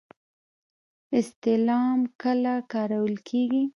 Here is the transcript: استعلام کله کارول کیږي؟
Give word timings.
استعلام 1.19 1.99
کله 2.21 2.53
کارول 2.71 3.13
کیږي؟ 3.27 3.63